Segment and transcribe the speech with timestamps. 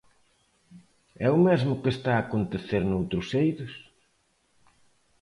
[1.25, 3.73] ¿É o mesmo que está a acontecer noutros eidos?